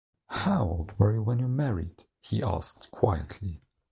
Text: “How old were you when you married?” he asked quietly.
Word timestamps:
“How 0.29 0.63
old 0.63 0.97
were 0.97 1.13
you 1.13 1.21
when 1.21 1.37
you 1.37 1.47
married?” 1.47 2.05
he 2.21 2.41
asked 2.41 2.89
quietly. 2.89 3.61